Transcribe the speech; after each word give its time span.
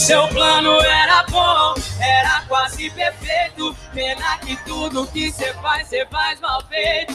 Seu 0.00 0.26
plano 0.28 0.80
era 0.80 1.22
bom, 1.24 1.74
era 2.00 2.42
quase 2.48 2.88
perfeito. 2.90 3.76
Pena 3.92 4.38
que 4.38 4.56
tudo 4.64 5.06
que 5.06 5.30
você 5.30 5.52
faz, 5.54 5.88
você 5.88 6.06
faz 6.06 6.40
mal 6.40 6.64
feito. 6.68 7.12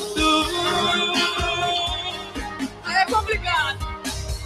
Aí 2.83 2.95
é 2.95 3.05
complicado. 3.07 3.79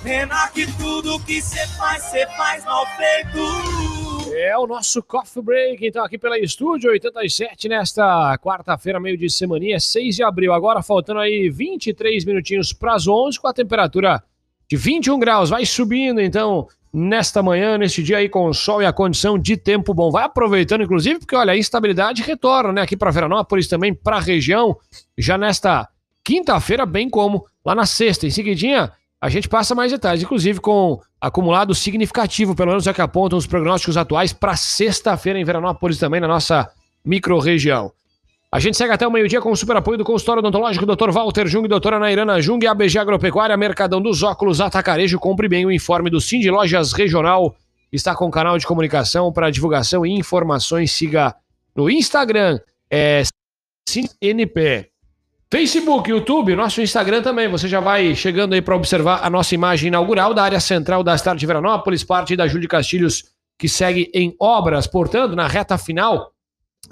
Pena 0.02 0.48
que 0.54 0.66
tudo 0.78 1.20
que 1.26 1.42
você 1.42 1.68
faz, 1.78 2.02
você 2.02 2.26
faz 2.28 2.64
mal 2.64 2.86
feito. 2.96 4.34
É 4.34 4.58
o 4.58 4.66
nosso 4.66 5.04
Coffee 5.04 5.44
Break, 5.44 5.86
então, 5.86 6.06
aqui 6.06 6.18
pela 6.18 6.40
Estúdio 6.40 6.92
87, 6.92 7.68
nesta 7.68 8.38
quarta-feira, 8.38 9.02
meio 9.02 9.18
de 9.18 9.30
semaninha, 9.30 9.82
6 9.82 10.16
de 10.16 10.24
abril. 10.24 10.54
Agora 10.54 10.82
faltando 10.82 11.20
aí 11.20 11.50
23 11.50 12.24
minutinhos 12.24 12.72
para 12.72 12.94
as 12.96 13.06
11, 13.06 13.38
com 13.38 13.50
a 13.50 13.54
temperatura 13.54 14.24
de 14.66 14.78
21 14.78 15.20
graus. 15.20 15.50
Vai 15.50 15.66
subindo, 15.66 16.22
então, 16.22 16.70
nesta 16.94 17.44
manhã, 17.44 17.78
neste 17.78 18.02
dia 18.02 18.18
aí, 18.18 18.28
com 18.28 18.48
o 18.48 18.54
sol 18.54 18.82
e 18.82 18.86
a 18.86 18.94
condição 18.94 19.38
de 19.38 19.56
tempo 19.56 19.94
bom. 19.94 20.12
Vai 20.12 20.24
aproveitando, 20.24 20.84
inclusive, 20.84 21.20
porque, 21.20 21.36
olha, 21.36 21.54
a 21.54 21.58
instabilidade 21.58 22.24
retorna, 22.24 22.72
né, 22.74 22.82
aqui 22.82 22.98
para 22.98 23.12
Veranópolis, 23.12 23.68
também 23.68 23.94
para 23.94 24.18
a 24.18 24.22
região, 24.22 24.76
já 25.18 25.38
nesta 25.38 25.88
quinta-feira, 26.24 26.86
bem 26.86 27.10
como 27.10 27.46
lá 27.66 27.74
na 27.74 27.86
sexta. 27.86 28.28
Em 28.28 28.32
seguidinha 28.32 28.92
a 29.22 29.28
gente 29.28 29.50
passa 29.50 29.76
mais 29.76 29.92
detalhes, 29.92 30.24
inclusive 30.24 30.62
com 30.62 31.00
acumulado 31.20 31.76
significativo, 31.76 32.56
pelo 32.56 32.70
menos 32.70 32.88
é 32.88 32.94
que 32.94 33.02
apontam 33.02 33.38
os 33.38 33.46
prognósticos 33.46 33.98
atuais 33.98 34.32
para 34.32 34.56
sexta-feira 34.56 35.38
em 35.38 35.44
Veranópolis, 35.44 35.98
também 35.98 36.22
na 36.22 36.28
nossa 36.28 36.70
microrregião. 37.04 37.92
A 38.52 38.60
gente 38.60 38.76
segue 38.78 38.92
até 38.92 39.08
o 39.08 39.12
meio-dia 39.12 39.40
com 39.40 39.52
o 39.52 39.56
super 39.56 39.78
apoio 39.78 40.00
do 40.00 40.04
consultório 40.04 40.40
odontológico 40.40 40.84
Dr. 40.84 41.12
Walter 41.12 41.46
Jung, 41.46 41.68
doutora 41.68 42.00
Nairana 42.00 42.42
Jung, 42.42 42.66
ABG 42.66 42.98
Agropecuária, 42.98 43.56
Mercadão 43.56 44.02
dos 44.02 44.24
Óculos, 44.24 44.60
Atacarejo. 44.60 45.20
Compre 45.20 45.48
bem 45.48 45.68
o 45.68 45.72
informe 45.72 46.10
do 46.10 46.20
Cindy 46.20 46.50
Lojas 46.50 46.92
Regional. 46.92 47.56
Está 47.92 48.16
com 48.16 48.32
canal 48.32 48.58
de 48.58 48.66
comunicação 48.66 49.32
para 49.32 49.52
divulgação 49.52 50.04
e 50.04 50.10
informações. 50.10 50.92
Siga 50.92 51.36
no 51.76 51.92
Instagram, 51.92 52.60
é 52.90 53.22
CNP. 53.88 54.90
Facebook, 55.52 56.10
YouTube, 56.10 56.56
nosso 56.56 56.82
Instagram 56.82 57.22
também. 57.22 57.48
Você 57.50 57.68
já 57.68 57.80
vai 57.80 58.16
chegando 58.16 58.54
aí 58.54 58.64
para 58.64 58.76
observar 58.76 59.20
a 59.24 59.30
nossa 59.30 59.54
imagem 59.54 59.90
inaugural 59.90 60.34
da 60.34 60.42
área 60.42 60.60
central 60.60 61.04
da 61.04 61.16
cidade 61.16 61.40
de 61.40 61.46
Veranópolis, 61.46 62.04
parte 62.04 62.36
da 62.36 62.48
Júlio 62.48 62.68
Castilhos, 62.68 63.26
que 63.60 63.70
segue 63.70 64.10
em 64.12 64.36
obras, 64.40 64.88
portanto, 64.88 65.36
na 65.36 65.48
reta 65.48 65.78
final 65.78 66.32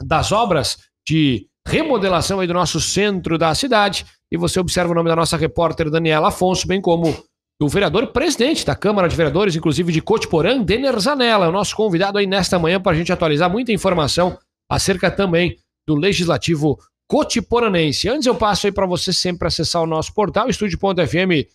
das 0.04 0.32
obras 0.32 0.78
de 1.08 1.48
remodelação 1.68 2.40
aí 2.40 2.48
do 2.48 2.54
nosso 2.54 2.82
centro 2.82 3.38
da 3.38 3.54
cidade. 3.56 4.06
E 4.32 4.38
você 4.38 4.60
observa 4.60 4.92
o 4.92 4.96
nome 4.96 5.10
da 5.10 5.16
nossa 5.16 5.38
repórter 5.38 5.90
Daniela 5.90 6.28
Afonso, 6.28 6.68
bem 6.68 6.82
como 6.82 7.16
do 7.60 7.68
vereador 7.68 8.08
presidente 8.08 8.66
da 8.66 8.76
Câmara 8.76 9.08
de 9.08 9.16
Vereadores, 9.16 9.56
inclusive 9.56 9.92
de 9.92 10.02
Cotiporã, 10.02 10.62
Denner 10.62 11.00
Zanella, 11.00 11.48
o 11.48 11.52
nosso 11.52 11.76
convidado 11.76 12.18
aí 12.18 12.28
nesta 12.28 12.60
manhã 12.60 12.80
para 12.80 12.92
a 12.92 12.96
gente 12.96 13.12
atualizar 13.12 13.50
muita 13.50 13.72
informação 13.72 14.38
acerca 14.70 15.10
também 15.10 15.58
do 15.88 15.96
Legislativo 15.96 16.78
Cotiporanense. 17.08 18.10
Antes 18.10 18.28
eu 18.28 18.36
passo 18.36 18.68
aí 18.68 18.72
para 18.72 18.86
você 18.86 19.12
sempre 19.12 19.48
acessar 19.48 19.82
o 19.82 19.88
nosso 19.88 20.14
portal 20.14 20.50
estúdio.fm.br, 20.50 21.48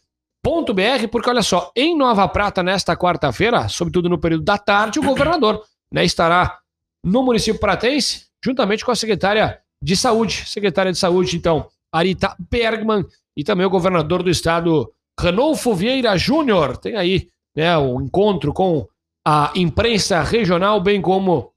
porque 1.11 1.31
olha 1.31 1.43
só, 1.43 1.71
em 1.77 1.97
Nova 1.97 2.27
Prata 2.27 2.63
nesta 2.63 2.97
quarta-feira, 2.97 3.69
sobretudo 3.69 4.09
no 4.09 4.19
período 4.19 4.43
da 4.43 4.59
tarde, 4.59 4.99
o 4.99 5.03
governador 5.03 5.63
né, 5.93 6.05
estará 6.05 6.59
no 7.05 7.23
município 7.23 7.61
pratense, 7.61 8.32
juntamente 8.45 8.85
com 8.85 8.91
a 8.91 8.97
secretária 8.97 9.61
de 9.83 9.97
saúde, 9.97 10.45
secretária 10.47 10.93
de 10.93 10.99
saúde, 10.99 11.37
então, 11.37 11.69
Arita 11.93 12.37
Bergman, 12.51 13.05
e 13.37 13.43
também 13.43 13.67
o 13.67 13.71
governador 13.71 14.23
do 14.23 14.31
estado, 14.31 14.93
Ranolfo 15.19 15.75
Vieira 15.75 16.17
Júnior. 16.17 16.77
Tem 16.77 16.97
aí 16.97 17.29
né, 17.57 17.77
o 17.77 17.97
um 17.97 18.03
encontro 18.03 18.53
com 18.53 18.87
a 19.27 19.53
imprensa 19.55 20.23
regional, 20.23 20.81
bem 20.81 21.01
como 21.01 21.53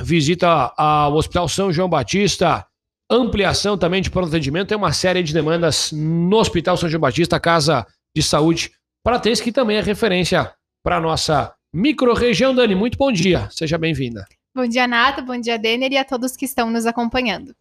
visita 0.00 0.72
ao 0.76 1.14
Hospital 1.14 1.48
São 1.48 1.72
João 1.72 1.88
Batista, 1.88 2.66
ampliação 3.10 3.76
também 3.76 4.02
de 4.02 4.10
pronto 4.10 4.28
atendimento. 4.28 4.68
Tem 4.68 4.78
uma 4.78 4.92
série 4.92 5.22
de 5.22 5.32
demandas 5.32 5.92
no 5.92 6.36
Hospital 6.36 6.76
São 6.76 6.88
João 6.88 7.00
Batista, 7.00 7.40
Casa 7.40 7.86
de 8.14 8.22
Saúde 8.22 8.70
Pratense, 9.02 9.42
que 9.42 9.52
também 9.52 9.76
é 9.76 9.80
referência 9.80 10.52
para 10.82 10.96
a 10.96 11.00
nossa 11.00 11.54
microrregião. 11.72 12.54
Dani, 12.54 12.74
muito 12.74 12.98
bom 12.98 13.10
dia. 13.10 13.48
Seja 13.50 13.78
bem-vinda. 13.78 14.24
Bom 14.54 14.66
dia, 14.66 14.86
Nato. 14.86 15.22
Bom 15.22 15.38
dia, 15.38 15.58
Denner, 15.58 15.92
e 15.92 15.96
a 15.96 16.04
todos 16.04 16.36
que 16.36 16.44
estão 16.44 16.70
nos 16.70 16.86
acompanhando. 16.86 17.54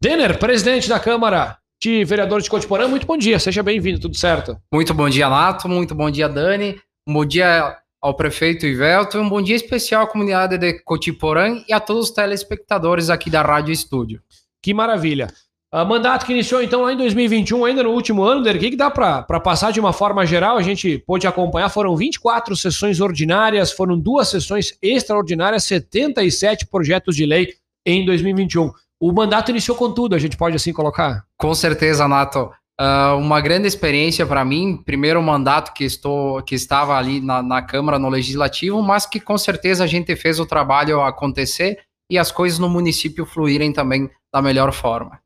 Denner, 0.00 0.38
presidente 0.38 0.88
da 0.88 0.98
Câmara 0.98 1.58
de 1.80 2.04
Vereadores 2.04 2.44
de 2.44 2.50
Cotiporã, 2.50 2.88
muito 2.88 3.06
bom 3.06 3.16
dia. 3.16 3.38
Seja 3.38 3.62
bem-vindo, 3.62 4.00
tudo 4.00 4.16
certo? 4.16 4.56
Muito 4.72 4.92
bom 4.94 5.08
dia, 5.08 5.28
Nato. 5.28 5.68
Muito 5.68 5.94
bom 5.94 6.10
dia, 6.10 6.28
Dani. 6.28 6.80
Um 7.08 7.14
bom 7.14 7.24
dia 7.24 7.76
ao 8.00 8.14
prefeito 8.14 8.66
Ivelto 8.66 9.16
e 9.16 9.20
um 9.20 9.28
bom 9.28 9.40
dia 9.40 9.54
especial 9.54 10.02
à 10.02 10.06
comunidade 10.06 10.58
de 10.58 10.80
Cotiporã 10.82 11.62
e 11.68 11.72
a 11.72 11.78
todos 11.78 12.08
os 12.08 12.10
telespectadores 12.10 13.10
aqui 13.10 13.30
da 13.30 13.42
Rádio 13.42 13.72
Estúdio. 13.72 14.20
Que 14.60 14.74
maravilha. 14.74 15.28
Uh, 15.74 15.86
mandato 15.86 16.26
que 16.26 16.32
iniciou 16.32 16.62
então 16.62 16.82
lá 16.82 16.92
em 16.92 16.96
2021, 16.98 17.64
ainda 17.64 17.82
no 17.82 17.92
último 17.92 18.22
ano, 18.22 18.42
o 18.42 18.58
que, 18.58 18.70
que 18.70 18.76
dá 18.76 18.90
para 18.90 19.40
passar 19.40 19.70
de 19.70 19.80
uma 19.80 19.90
forma 19.90 20.26
geral? 20.26 20.58
A 20.58 20.62
gente 20.62 20.98
pôde 21.06 21.26
acompanhar, 21.26 21.70
foram 21.70 21.96
24 21.96 22.54
sessões 22.54 23.00
ordinárias, 23.00 23.72
foram 23.72 23.98
duas 23.98 24.28
sessões 24.28 24.76
extraordinárias, 24.82 25.64
77 25.64 26.66
projetos 26.66 27.16
de 27.16 27.24
lei 27.24 27.54
em 27.86 28.04
2021. 28.04 28.70
O 29.00 29.12
mandato 29.12 29.50
iniciou 29.50 29.74
com 29.74 29.90
tudo, 29.90 30.14
a 30.14 30.18
gente 30.18 30.36
pode 30.36 30.56
assim 30.56 30.74
colocar? 30.74 31.24
Com 31.38 31.54
certeza, 31.54 32.06
Nato. 32.06 32.50
Uh, 32.78 33.16
uma 33.16 33.40
grande 33.40 33.66
experiência 33.66 34.26
para 34.26 34.44
mim, 34.44 34.76
primeiro 34.76 35.22
mandato 35.22 35.72
que 35.72 35.84
estou 35.84 36.42
que 36.42 36.54
estava 36.54 36.98
ali 36.98 37.18
na, 37.18 37.42
na 37.42 37.62
Câmara, 37.62 37.98
no 37.98 38.10
Legislativo, 38.10 38.82
mas 38.82 39.06
que 39.06 39.18
com 39.18 39.38
certeza 39.38 39.84
a 39.84 39.86
gente 39.86 40.14
fez 40.16 40.38
o 40.38 40.44
trabalho 40.44 41.00
acontecer 41.00 41.78
e 42.10 42.18
as 42.18 42.30
coisas 42.30 42.58
no 42.58 42.68
município 42.68 43.24
fluírem 43.24 43.72
também 43.72 44.10
da 44.30 44.42
melhor 44.42 44.72
forma. 44.72 45.21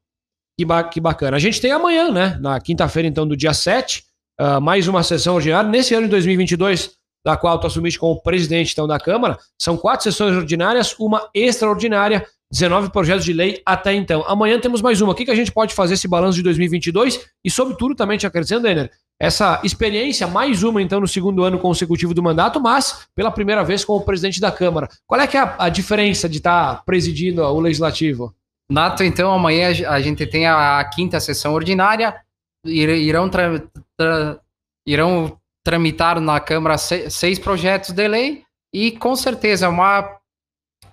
Que, 0.59 0.65
ba 0.65 0.84
que 0.84 1.00
bacana. 1.00 1.37
A 1.37 1.41
gente 1.41 1.61
tem 1.61 1.71
amanhã, 1.71 2.11
né? 2.11 2.39
Na 2.41 2.59
quinta-feira, 2.61 3.06
então, 3.06 3.27
do 3.28 3.37
dia 3.37 3.53
7, 3.53 4.00
uh, 4.00 4.03
ah, 4.44 4.61
mais 4.61 4.89
uma 4.89 5.03
sessão 5.03 5.34
ordinária. 5.34 5.69
Nesse 5.69 5.94
ano 5.94 6.05
de 6.05 6.11
2022, 6.11 6.93
da 7.25 7.37
qual 7.37 7.59
tu 7.59 7.67
assumiste 7.67 7.99
como 7.99 8.22
presidente 8.22 8.72
então, 8.72 8.87
da 8.87 8.99
Câmara, 8.99 9.39
são 9.61 9.77
quatro 9.77 10.05
sessões 10.05 10.34
ordinárias, 10.34 10.94
uma 10.99 11.28
extraordinária, 11.34 12.25
19 12.50 12.91
projetos 12.91 13.25
de 13.25 13.33
lei 13.33 13.61
até 13.67 13.93
então. 13.93 14.25
Amanhã 14.27 14.59
temos 14.61 14.81
mais 14.81 15.00
uma. 15.00 15.12
O 15.12 15.15
que, 15.15 15.25
que 15.25 15.31
a 15.31 15.34
gente 15.34 15.53
pode 15.53 15.75
fazer 15.75 15.94
esse 15.94 16.06
balanço 16.06 16.37
de 16.37 16.43
2022? 16.44 17.27
E, 17.44 17.50
sobretudo, 17.50 17.94
também 17.94 18.17
te 18.17 18.27
acrescentando, 18.27 18.69
Denner, 18.69 18.91
essa 19.21 19.61
experiência, 19.65 20.27
mais 20.27 20.62
uma 20.62 20.81
então 20.81 21.00
no 21.00 21.09
segundo 21.09 21.43
ano 21.43 21.59
consecutivo 21.59 22.15
do 22.15 22.23
mandato, 22.23 22.61
mas 22.61 23.06
pela 23.15 23.31
primeira 23.31 23.65
vez 23.65 23.84
como 23.84 24.05
presidente 24.05 24.41
da 24.41 24.53
Câmara. 24.53 24.88
Qual 25.06 25.21
é 25.21 25.27
que 25.27 25.37
é 25.37 25.41
a, 25.41 25.56
a 25.59 25.69
diferença 25.69 26.28
de 26.28 26.38
estar 26.38 26.77
tá 26.77 26.83
presidindo 26.84 27.43
o 27.43 27.61
Legislativo? 27.61 28.34
Nato, 28.71 29.04
então 29.04 29.32
amanhã 29.32 29.69
a 29.88 30.00
gente 30.00 30.27
tem 30.27 30.47
a, 30.47 30.84
quinta 30.93 31.21
sessão 31.21 31.54
ordinária, 31.54 32.21
irão, 32.65 33.28
tra, 33.28 33.60
tra, 33.97 34.41
irão 34.84 35.41
tramitar 35.65 36.21
na 36.21 36.41
Câmara 36.41 36.76
seis 36.76 37.38
projetos 37.38 37.91
de 37.93 38.09
lei 38.09 38.44
e 38.75 38.93
com 38.93 39.15
certeza 39.15 39.69
uma 39.69 40.19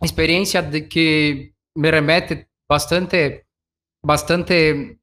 experiência 0.04 0.62
de 0.62 0.82
que 0.82 1.52
me 1.76 1.90
remete 1.90 2.48
bastante, 2.70 3.44
bastante 4.06 4.98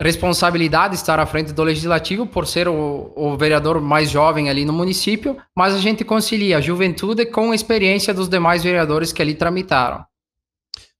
responsabilidade 0.00 0.94
estar 0.94 1.18
à 1.18 1.26
frente 1.26 1.52
do 1.52 1.62
legislativo 1.62 2.26
por 2.26 2.46
ser 2.46 2.68
o, 2.68 3.12
o, 3.16 3.36
vereador 3.36 3.80
mais 3.80 4.10
jovem 4.10 4.48
ali 4.48 4.64
no 4.64 4.72
município, 4.72 5.36
mas 5.56 5.74
a 5.74 5.78
gente 5.78 6.04
concilia 6.04 6.58
a 6.58 6.60
juventude 6.60 7.26
com 7.26 7.50
a 7.50 7.54
experiência 7.54 8.12
dos 8.12 8.28
demais 8.28 8.62
vereadores 8.62 9.12
que 9.12 9.22
ali 9.22 9.34
tramitaram. 9.34 10.04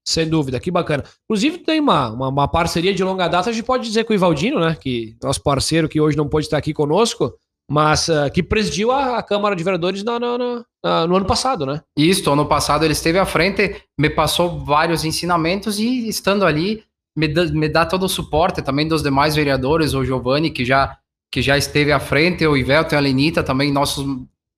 Sem 0.09 0.29
dúvida, 0.29 0.61
que 0.61 0.71
bacana. 0.71 1.03
Inclusive, 1.25 1.59
tem 1.59 1.81
uma, 1.81 2.11
uma, 2.11 2.29
uma, 2.29 2.49
parceria 2.49 2.95
de 2.95 3.03
longa 3.03 3.27
data, 3.27 3.51
a 3.51 3.53
gente 3.53 3.65
pode 3.65 3.89
dizer 3.89 4.05
com 4.05 4.13
o 4.13 4.17
Ivaldino, 4.17 4.61
né? 4.61 4.77
Que 4.81 5.17
nosso 5.21 5.43
parceiro 5.43 5.89
que 5.89 6.01
hoje 6.01 6.17
não 6.17 6.29
pode 6.29 6.47
estar 6.47 6.59
aqui 6.59 6.73
conosco, 6.73 7.35
mas 7.69 8.07
uh, 8.07 8.31
que 8.33 8.41
presidiu 8.41 8.93
a, 8.93 9.19
a, 9.19 9.23
Câmara 9.23 9.57
de 9.57 9.65
Vereadores 9.65 10.05
no, 10.05 10.19
no, 10.21 10.39
no, 10.39 10.65
no, 11.09 11.17
ano 11.17 11.27
passado, 11.27 11.67
né? 11.67 11.83
Isso, 11.99 12.31
ano 12.31 12.47
passado 12.47 12.85
ele 12.85 12.93
esteve 12.93 13.19
à 13.19 13.27
frente, 13.27 13.83
me 13.99 14.09
passou 14.09 14.61
vários 14.61 15.05
ensinamentos 15.05 15.81
e 15.81 16.09
estando 16.09 16.47
ali, 16.47 16.85
me 17.17 17.27
dá, 17.27 17.45
me 17.47 17.69
dá 17.69 17.85
todo 17.85 18.05
o 18.05 18.09
suporte 18.09 18.63
também 18.63 18.87
dos 18.87 19.03
demais 19.03 19.35
vereadores, 19.35 19.93
o 19.93 20.05
Giovanni, 20.05 20.51
que 20.51 20.65
já, 20.65 20.97
que 21.33 21.43
já 21.43 21.59
esteve 21.59 21.91
à 21.91 21.99
frente, 21.99 22.47
o 22.47 22.57
Ivelto 22.57 22.95
e 22.95 22.97
a 22.97 23.01
Lenita, 23.01 23.43
também 23.43 23.73
nossos, 23.73 24.07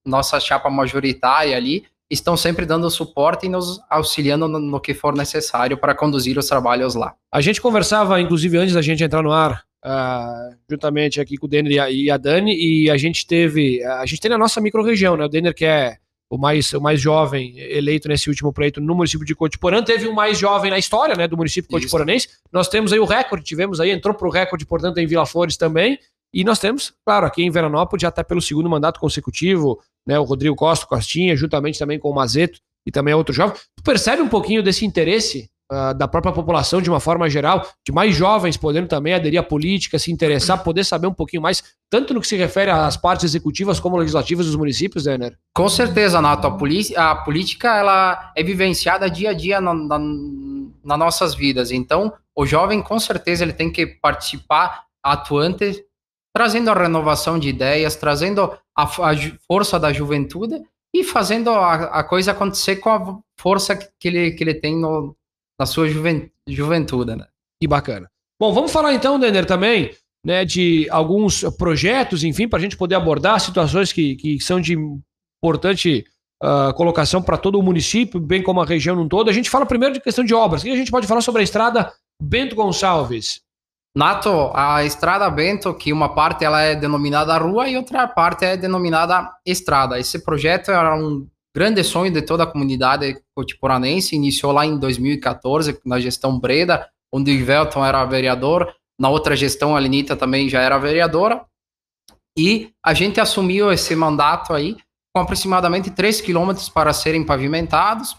nossa 0.06 0.38
chapa 0.38 0.68
majoritária 0.68 1.56
ali, 1.56 1.86
estão 2.10 2.36
sempre 2.36 2.64
dando 2.64 2.90
suporte 2.90 3.46
e 3.46 3.48
nos 3.48 3.80
auxiliando 3.90 4.48
no, 4.48 4.58
no 4.58 4.80
que 4.80 4.94
for 4.94 5.14
necessário 5.14 5.76
para 5.76 5.94
conduzir 5.94 6.38
os 6.38 6.46
trabalhos 6.46 6.94
lá. 6.94 7.14
A 7.32 7.40
gente 7.40 7.60
conversava, 7.60 8.20
inclusive, 8.20 8.56
antes 8.56 8.74
da 8.74 8.82
gente 8.82 9.04
entrar 9.04 9.22
no 9.22 9.32
ar, 9.32 9.64
uh, 9.84 10.56
juntamente 10.70 11.20
aqui 11.20 11.36
com 11.36 11.46
o 11.46 11.48
Denner 11.48 11.72
e 11.72 11.78
a, 11.78 11.90
e 11.90 12.10
a, 12.10 12.16
Dani, 12.16 12.54
e 12.54 12.90
a 12.90 12.96
gente 12.96 13.26
teve, 13.26 13.84
a 13.84 14.06
gente 14.06 14.20
tem 14.20 14.30
na 14.30 14.38
nossa 14.38 14.60
microrregião, 14.60 15.16
né? 15.16 15.24
O 15.24 15.28
Denner 15.28 15.54
que 15.54 15.64
é 15.64 15.96
o 16.30 16.36
mais, 16.36 16.72
o 16.74 16.80
mais 16.80 17.00
jovem 17.00 17.58
eleito 17.58 18.06
nesse 18.06 18.28
último 18.28 18.52
pleito 18.52 18.80
no 18.80 18.94
município 18.94 19.26
de 19.26 19.34
Cotiporã, 19.34 19.82
teve 19.82 20.06
o 20.06 20.14
mais 20.14 20.38
jovem 20.38 20.70
na 20.70 20.78
história, 20.78 21.14
né, 21.14 21.26
do 21.26 21.36
município 21.36 21.70
cotiporanense. 21.70 22.28
Nós 22.52 22.68
temos 22.68 22.92
aí 22.92 22.98
o 22.98 23.06
recorde, 23.06 23.44
tivemos 23.44 23.80
aí, 23.80 23.90
entrou 23.90 24.14
para 24.14 24.28
o 24.28 24.30
recorde, 24.30 24.66
portanto, 24.66 24.98
em 24.98 25.06
Vila 25.06 25.24
Flores 25.24 25.56
também. 25.56 25.98
E 26.32 26.44
nós 26.44 26.58
temos, 26.58 26.92
claro, 27.04 27.26
aqui 27.26 27.42
em 27.42 27.50
Veranópolis, 27.50 28.02
já 28.02 28.08
está 28.08 28.22
pelo 28.22 28.40
segundo 28.40 28.68
mandato 28.68 29.00
consecutivo, 29.00 29.80
né? 30.06 30.18
O 30.18 30.24
Rodrigo 30.24 30.54
Costa, 30.54 30.86
Costinha, 30.86 31.36
juntamente 31.36 31.78
também 31.78 31.98
com 31.98 32.10
o 32.10 32.14
Mazeto 32.14 32.60
e 32.86 32.90
também 32.90 33.14
outro 33.14 33.34
jovem. 33.34 33.56
Tu 33.76 33.82
percebe 33.82 34.22
um 34.22 34.28
pouquinho 34.28 34.62
desse 34.62 34.84
interesse 34.84 35.50
uh, 35.72 35.94
da 35.94 36.08
própria 36.08 36.32
população 36.32 36.80
de 36.80 36.90
uma 36.90 37.00
forma 37.00 37.28
geral, 37.28 37.66
de 37.86 37.92
mais 37.92 38.14
jovens 38.14 38.56
podendo 38.56 38.88
também 38.88 39.14
aderir 39.14 39.38
à 39.38 39.42
política, 39.42 39.98
se 39.98 40.10
interessar, 40.10 40.62
poder 40.62 40.84
saber 40.84 41.06
um 41.06 41.14
pouquinho 41.14 41.42
mais, 41.42 41.62
tanto 41.90 42.14
no 42.14 42.20
que 42.20 42.26
se 42.26 42.36
refere 42.36 42.70
às 42.70 42.96
partes 42.96 43.24
executivas 43.24 43.78
como 43.78 43.96
legislativas 43.96 44.46
dos 44.46 44.56
municípios, 44.56 45.04
Denner? 45.04 45.36
Com 45.54 45.68
certeza, 45.68 46.20
Nato. 46.20 46.46
A, 46.46 47.10
a 47.10 47.16
política 47.16 47.76
ela 47.76 48.32
é 48.36 48.42
vivenciada 48.42 49.10
dia 49.10 49.30
a 49.30 49.34
dia 49.34 49.60
na, 49.60 49.74
na, 49.74 49.98
nas 49.98 50.98
nossas 50.98 51.34
vidas. 51.34 51.70
Então, 51.70 52.12
o 52.34 52.46
jovem, 52.46 52.82
com 52.82 52.98
certeza, 52.98 53.44
ele 53.44 53.52
tem 53.52 53.70
que 53.70 53.86
participar 53.86 54.84
atuante, 55.02 55.84
trazendo 56.38 56.70
a 56.70 56.74
renovação 56.74 57.36
de 57.36 57.48
ideias, 57.48 57.96
trazendo 57.96 58.42
a, 58.76 58.84
a 58.84 59.12
força 59.44 59.76
da 59.76 59.92
juventude 59.92 60.62
e 60.94 61.02
fazendo 61.02 61.50
a, 61.50 61.74
a, 61.74 62.04
coisa 62.04 62.30
acontecer 62.30 62.76
com 62.76 62.90
a 62.90 63.18
força 63.36 63.74
que 63.74 64.06
ele, 64.06 64.30
que 64.30 64.44
ele 64.44 64.54
tem 64.54 64.80
no, 64.80 65.16
na 65.58 65.66
sua 65.66 65.88
juven, 65.88 66.30
juventude, 66.46 67.16
né? 67.16 67.26
Que 67.60 67.66
bacana. 67.66 68.08
Bom, 68.40 68.52
vamos 68.52 68.70
falar 68.70 68.94
então, 68.94 69.18
Denner, 69.18 69.44
também 69.46 69.90
né, 70.24 70.44
de 70.44 70.86
alguns 70.90 71.42
projetos, 71.58 72.22
enfim, 72.22 72.46
para 72.46 72.60
a 72.60 72.62
gente 72.62 72.76
poder 72.76 72.94
abordar 72.94 73.40
situações 73.40 73.92
que, 73.92 74.14
que 74.14 74.38
são 74.38 74.60
de 74.60 74.76
importante 75.42 76.06
uh, 76.40 76.72
colocação 76.74 77.20
para 77.20 77.36
todo 77.36 77.58
o 77.58 77.62
município, 77.64 78.20
bem 78.20 78.44
como 78.44 78.60
a 78.60 78.64
região 78.64 78.94
no 78.94 79.08
todo. 79.08 79.28
A 79.28 79.32
gente 79.32 79.50
fala 79.50 79.66
primeiro 79.66 79.94
de 79.94 80.00
questão 80.00 80.24
de 80.24 80.34
obras. 80.34 80.62
O 80.62 80.66
que 80.66 80.70
a 80.70 80.76
gente 80.76 80.92
pode 80.92 81.08
falar 81.08 81.20
sobre 81.20 81.40
a 81.40 81.44
estrada 81.44 81.92
Bento 82.22 82.54
Gonçalves? 82.54 83.42
Nato, 83.96 84.52
a 84.54 84.84
estrada 84.84 85.28
Bento, 85.30 85.74
que 85.74 85.92
uma 85.92 86.14
parte 86.14 86.44
ela 86.44 86.62
é 86.62 86.74
denominada 86.74 87.36
rua 87.38 87.68
e 87.68 87.76
outra 87.76 88.06
parte 88.06 88.44
é 88.44 88.56
denominada 88.56 89.32
estrada. 89.44 89.98
Esse 89.98 90.24
projeto 90.24 90.70
era 90.70 90.94
um 90.94 91.26
grande 91.54 91.82
sonho 91.82 92.12
de 92.12 92.22
toda 92.22 92.44
a 92.44 92.46
comunidade 92.46 93.20
cotiporanense, 93.34 94.14
iniciou 94.14 94.52
lá 94.52 94.64
em 94.64 94.78
2014, 94.78 95.80
na 95.84 95.98
gestão 95.98 96.38
Breda, 96.38 96.88
onde 97.12 97.30
o 97.30 97.34
Ivelton 97.34 97.84
era 97.84 98.04
vereador, 98.04 98.72
na 99.00 99.08
outra 99.08 99.34
gestão 99.34 99.74
a 99.74 99.78
Lenita 99.78 100.14
também 100.16 100.48
já 100.48 100.60
era 100.60 100.78
vereadora, 100.78 101.44
e 102.38 102.72
a 102.84 102.94
gente 102.94 103.20
assumiu 103.20 103.72
esse 103.72 103.96
mandato 103.96 104.52
aí 104.52 104.76
com 105.12 105.20
aproximadamente 105.20 105.90
3 105.90 106.20
quilômetros 106.20 106.68
para 106.68 106.92
serem 106.92 107.24
pavimentados. 107.24 108.16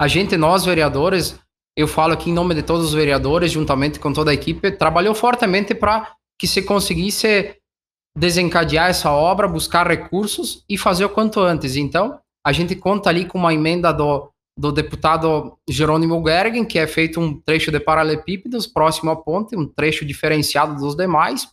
A 0.00 0.08
gente, 0.08 0.36
nós 0.36 0.64
vereadores, 0.64 1.38
eu 1.76 1.88
falo 1.88 2.12
aqui 2.12 2.30
em 2.30 2.34
nome 2.34 2.54
de 2.54 2.62
todos 2.62 2.86
os 2.86 2.94
vereadores, 2.94 3.50
juntamente 3.50 3.98
com 3.98 4.12
toda 4.12 4.30
a 4.30 4.34
equipe, 4.34 4.70
trabalhou 4.70 5.14
fortemente 5.14 5.74
para 5.74 6.14
que 6.38 6.46
se 6.46 6.62
conseguisse 6.62 7.56
desencadear 8.16 8.90
essa 8.90 9.10
obra, 9.10 9.48
buscar 9.48 9.86
recursos 9.86 10.64
e 10.68 10.78
fazer 10.78 11.04
o 11.04 11.10
quanto 11.10 11.40
antes. 11.40 11.74
Então, 11.76 12.18
a 12.46 12.52
gente 12.52 12.76
conta 12.76 13.10
ali 13.10 13.24
com 13.26 13.38
uma 13.38 13.52
emenda 13.52 13.92
do, 13.92 14.30
do 14.56 14.70
deputado 14.70 15.58
Jerônimo 15.68 16.22
Gergen, 16.24 16.64
que 16.64 16.78
é 16.78 16.86
feito 16.86 17.18
um 17.20 17.40
trecho 17.40 17.72
de 17.72 17.80
paralelepípedos 17.80 18.66
próximo 18.66 19.10
à 19.10 19.16
ponte, 19.16 19.56
um 19.56 19.66
trecho 19.66 20.04
diferenciado 20.04 20.76
dos 20.76 20.94
demais. 20.94 21.48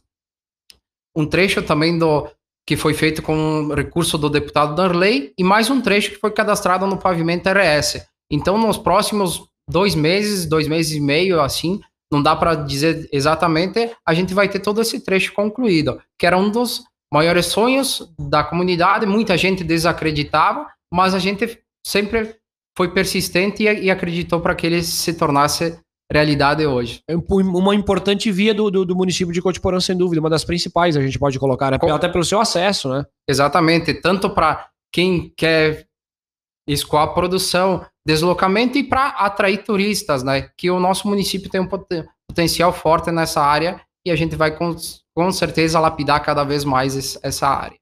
Um 1.18 1.26
trecho 1.26 1.64
também 1.64 1.98
do 1.98 2.30
que 2.68 2.78
foi 2.78 2.94
feito 2.94 3.24
com 3.24 3.74
recurso 3.74 4.18
do 4.18 4.30
deputado 4.30 4.76
Darley 4.76 5.34
e 5.38 5.44
mais 5.44 5.70
um 5.70 5.82
trecho 5.82 6.12
que 6.12 6.20
foi 6.20 6.32
cadastrado 6.32 6.86
no 6.86 6.98
pavimento 6.98 7.50
RS. 7.50 8.06
Então, 8.32 8.58
nos 8.58 8.78
próximos 8.78 9.51
dois 9.72 9.96
meses, 9.96 10.46
dois 10.46 10.68
meses 10.68 10.94
e 10.94 11.00
meio, 11.00 11.42
assim, 11.42 11.80
não 12.12 12.22
dá 12.22 12.36
para 12.36 12.56
dizer 12.56 13.08
exatamente, 13.12 13.90
a 14.06 14.14
gente 14.14 14.34
vai 14.34 14.50
ter 14.50 14.60
todo 14.60 14.82
esse 14.82 15.00
trecho 15.00 15.34
concluído, 15.34 16.02
que 16.20 16.28
era 16.28 16.38
um 16.38 16.50
dos 16.50 16.84
maiores 17.12 17.46
sonhos 17.48 18.14
da 18.20 18.44
comunidade, 18.44 19.06
muita 19.06 19.38
gente 19.38 19.64
desacreditava, 19.64 20.68
mas 20.94 21.14
a 21.14 21.20
gente 21.20 21.60
sempre 21.86 22.36
foi 22.78 22.90
persistente 22.90 23.64
e, 23.64 23.86
e 23.86 23.92
acreditou 23.92 24.42
para 24.42 24.56
que 24.56 24.68
ele 24.68 24.84
se 24.84 25.14
tornasse 25.14 25.78
realidade 26.12 26.66
hoje. 26.66 27.02
É 27.08 27.16
uma 27.16 27.74
importante 27.74 28.30
via 28.32 28.54
do, 28.54 28.70
do, 28.70 28.86
do, 28.86 28.96
município 28.96 29.34
de 29.34 29.42
Cotiporã, 29.42 29.80
sem 29.80 29.96
dúvida, 29.96 30.20
uma 30.20 30.30
das 30.30 30.44
principais 30.44 30.98
a 30.98 31.02
gente 31.02 31.18
pode 31.18 31.40
colocar, 31.40 31.72
né? 31.72 31.78
até 31.94 32.10
pelo 32.10 32.26
seu 32.26 32.40
acesso, 32.40 32.90
né? 32.90 33.06
Exatamente, 33.28 33.94
tanto 33.94 34.30
para 34.30 34.68
quem 34.92 35.34
quer 35.38 35.86
escoar 36.68 37.04
a 37.04 37.14
produção, 37.14 37.86
deslocamento 38.06 38.78
e 38.78 38.84
para 38.84 39.10
atrair 39.10 39.64
turistas, 39.64 40.24
né? 40.24 40.50
Que 40.58 40.70
o 40.70 40.80
nosso 40.80 41.08
município 41.08 41.50
tem 41.50 41.62
um 41.62 41.68
poten 41.68 42.06
potencial 42.28 42.72
forte 42.72 43.12
nessa 43.12 43.42
área 43.42 43.82
e 44.06 44.12
a 44.12 44.16
gente 44.16 44.36
vai 44.36 44.56
com, 44.56 44.74
com 45.14 45.32
certeza 45.32 45.80
lapidar 45.80 46.24
cada 46.24 46.44
vez 46.44 46.64
mais 46.64 47.20
essa 47.22 47.48
área. 47.48 47.78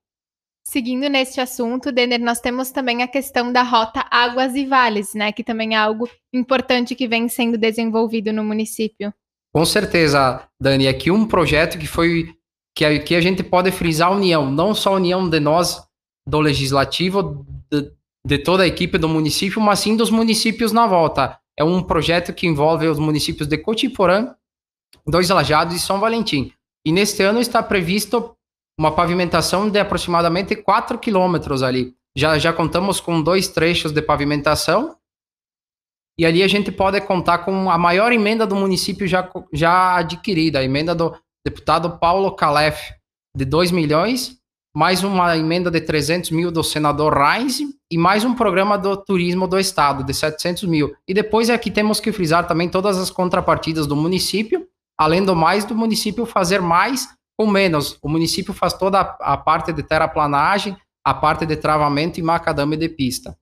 Seguindo 0.67 1.07
neste 1.07 1.39
assunto, 1.39 1.91
Denner, 1.91 2.19
nós 2.19 2.39
temos 2.39 2.71
também 2.71 3.01
a 3.01 3.07
questão 3.07 3.51
da 3.51 3.63
rota 3.63 4.05
Águas 4.11 4.55
e 4.55 4.65
Vales, 4.65 5.13
né? 5.13 5.31
Que 5.31 5.43
também 5.43 5.75
é 5.75 5.77
algo 5.77 6.07
importante 6.33 6.95
que 6.95 7.07
vem 7.07 7.27
sendo 7.27 7.57
desenvolvido 7.57 8.31
no 8.33 8.43
município. 8.43 9.13
Com 9.53 9.65
certeza, 9.65 10.47
Dani. 10.61 10.87
Aqui 10.87 11.09
um 11.09 11.27
projeto 11.27 11.79
que 11.79 11.87
foi 11.87 12.35
que 12.75 12.85
a, 12.85 12.99
que 12.99 13.15
a 13.15 13.21
gente 13.21 13.43
pode 13.43 13.71
frisar 13.71 14.09
a 14.09 14.15
união, 14.15 14.49
não 14.49 14.75
só 14.75 14.93
a 14.93 14.97
união 14.97 15.27
de 15.27 15.39
nós 15.39 15.83
do 16.27 16.39
legislativo, 16.39 17.45
de, 17.71 17.91
de 18.25 18.37
toda 18.37 18.63
a 18.63 18.67
equipe 18.67 18.97
do 18.97 19.09
município, 19.09 19.61
mas 19.61 19.79
sim 19.79 19.95
dos 19.95 20.09
municípios 20.09 20.71
na 20.71 20.85
volta. 20.85 21.39
É 21.57 21.63
um 21.63 21.83
projeto 21.83 22.33
que 22.33 22.47
envolve 22.47 22.87
os 22.87 22.99
municípios 22.99 23.47
de 23.47 23.57
Cotiporã, 23.57 24.33
Dois 25.05 25.29
Lajados 25.29 25.75
e 25.75 25.79
São 25.79 25.99
Valentim. 25.99 26.53
E 26.85 26.91
neste 26.91 27.23
ano 27.23 27.39
está 27.39 27.61
previsto 27.61 28.35
uma 28.79 28.93
pavimentação 28.93 29.69
de 29.69 29.79
aproximadamente 29.79 30.55
4 30.55 30.97
quilômetros 30.97 31.61
ali. 31.61 31.93
Já, 32.15 32.37
já 32.37 32.53
contamos 32.53 32.99
com 32.99 33.21
dois 33.21 33.47
trechos 33.47 33.91
de 33.91 34.01
pavimentação 34.01 34.95
e 36.17 36.25
ali 36.25 36.43
a 36.43 36.47
gente 36.47 36.71
pode 36.71 36.99
contar 37.01 37.39
com 37.39 37.69
a 37.69 37.77
maior 37.77 38.11
emenda 38.11 38.45
do 38.45 38.55
município 38.55 39.07
já, 39.07 39.29
já 39.53 39.95
adquirida, 39.95 40.59
a 40.59 40.63
emenda 40.63 40.93
do 40.93 41.15
deputado 41.45 41.97
Paulo 41.97 42.35
Calef, 42.35 42.93
de 43.35 43.45
2 43.45 43.71
milhões, 43.71 44.38
mais 44.75 45.03
uma 45.03 45.35
emenda 45.35 45.71
de 45.71 45.81
300 45.81 46.29
mil 46.31 46.51
do 46.51 46.63
senador 46.63 47.13
Reis 47.13 47.59
e 47.91 47.97
mais 47.97 48.23
um 48.23 48.35
programa 48.35 48.77
do 48.77 48.95
turismo 48.95 49.47
do 49.47 49.59
estado 49.59 50.03
de 50.03 50.13
700 50.13 50.63
mil. 50.63 50.95
E 51.07 51.13
depois 51.13 51.49
aqui 51.49 51.71
temos 51.71 51.99
que 51.99 52.11
frisar 52.11 52.47
também 52.47 52.69
todas 52.69 52.97
as 52.97 53.09
contrapartidas 53.09 53.87
do 53.87 53.95
município, 53.95 54.67
além 54.97 55.25
do 55.25 55.35
mais 55.35 55.65
do 55.65 55.75
município 55.75 56.25
fazer 56.25 56.61
mais 56.61 57.09
com 57.37 57.47
menos. 57.47 57.97
O 58.01 58.09
município 58.09 58.53
faz 58.53 58.73
toda 58.73 58.99
a, 58.99 59.37
parte 59.37 59.73
de 59.73 59.81
terraplanagem, 59.81 60.77
a 61.03 61.13
parte 61.13 61.45
de 61.45 61.55
travamento 61.55 62.19
e 62.19 62.23
macadame 62.23 62.77
de 62.77 62.89
pista. 62.89 63.35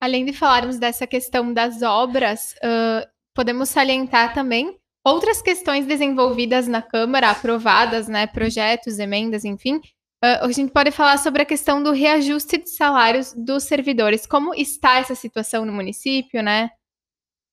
Além 0.00 0.24
de 0.24 0.32
falarmos 0.32 0.78
dessa 0.78 1.06
questão 1.06 1.52
das 1.52 1.82
obras, 1.82 2.54
uh, 2.62 3.06
podemos 3.34 3.68
salientar 3.68 4.32
também 4.32 4.78
outras 5.04 5.42
questões 5.42 5.86
desenvolvidas 5.86 6.66
na 6.66 6.80
Câmara, 6.82 7.30
aprovadas, 7.30 8.08
né, 8.08 8.26
projetos, 8.26 8.98
emendas, 8.98 9.44
enfim, 9.44 9.80
a 10.40 10.52
gente 10.52 10.72
pode 10.72 10.90
falar 10.90 11.18
sobre 11.18 11.42
a 11.42 11.44
questão 11.44 11.82
do 11.82 11.92
reajuste 11.92 12.58
de 12.58 12.70
salários 12.70 13.32
dos 13.36 13.64
servidores. 13.64 14.26
Como 14.26 14.54
está 14.54 14.98
essa 14.98 15.14
situação 15.14 15.64
no 15.64 15.72
município, 15.72 16.42
né? 16.42 16.70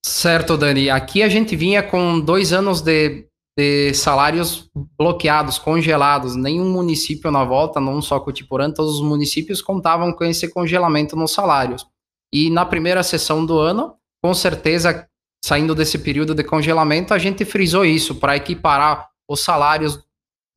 Certo, 0.05 0.57
Dani. 0.57 0.89
Aqui 0.89 1.23
a 1.23 1.29
gente 1.29 1.55
vinha 1.55 1.81
com 1.81 2.19
dois 2.19 2.51
anos 2.51 2.81
de, 2.81 3.25
de 3.57 3.93
salários 3.93 4.69
bloqueados, 4.97 5.57
congelados. 5.57 6.35
Nenhum 6.35 6.71
município 6.71 7.31
na 7.31 7.43
volta, 7.43 7.79
não 7.79 8.01
só 8.01 8.19
Cotiporã, 8.19 8.71
todos 8.71 8.95
os 8.95 9.01
municípios 9.01 9.61
contavam 9.61 10.11
com 10.11 10.23
esse 10.25 10.49
congelamento 10.49 11.15
nos 11.15 11.31
salários. 11.31 11.85
E 12.33 12.49
na 12.49 12.65
primeira 12.65 13.03
sessão 13.03 13.45
do 13.45 13.59
ano, 13.59 13.95
com 14.23 14.33
certeza, 14.33 15.07
saindo 15.43 15.75
desse 15.75 15.99
período 15.99 16.33
de 16.33 16.43
congelamento, 16.43 17.13
a 17.13 17.19
gente 17.19 17.45
frisou 17.45 17.85
isso 17.85 18.15
para 18.15 18.35
equiparar 18.35 19.09
os 19.29 19.41
salários 19.41 20.03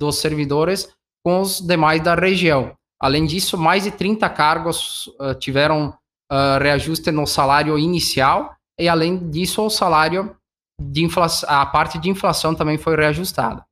dos 0.00 0.16
servidores 0.16 0.88
com 1.26 1.40
os 1.40 1.60
demais 1.60 2.00
da 2.00 2.14
região. 2.14 2.76
Além 3.00 3.26
disso, 3.26 3.58
mais 3.58 3.82
de 3.82 3.90
30 3.90 4.30
cargos 4.30 5.08
uh, 5.18 5.34
tiveram 5.36 5.88
uh, 6.30 6.62
reajuste 6.62 7.10
no 7.10 7.26
salário 7.26 7.76
inicial 7.76 8.54
e, 8.78 8.88
além 8.88 9.28
disso, 9.28 9.60
o 9.60 9.68
salário 9.68 10.36
de 10.80 11.02
inflação, 11.02 11.50
a 11.50 11.66
parte 11.66 11.98
de 11.98 12.08
inflação 12.08 12.54
também 12.54 12.78
foi 12.78 12.94
reajustada. 12.94 13.66